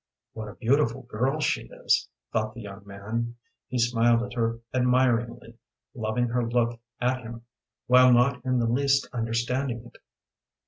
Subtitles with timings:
[0.33, 3.35] "What a beautiful girl she is," thought the young man.
[3.67, 5.59] He smiled at her admiringly,
[5.93, 7.43] loving her look at him,
[7.85, 9.97] while not in the least understanding it.